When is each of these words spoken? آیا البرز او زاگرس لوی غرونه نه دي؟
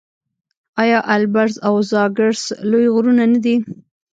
آیا 0.81 0.99
البرز 1.13 1.53
او 1.67 1.75
زاگرس 1.91 2.41
لوی 2.71 2.85
غرونه 2.93 3.25
نه 3.33 3.39
دي؟ 3.43 3.55